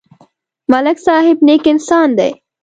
[0.71, 2.29] ملک صاحب نېک انسان دی.